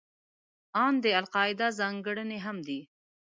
[0.83, 2.79] ان دا د القاعده ځانګړنې هم دي.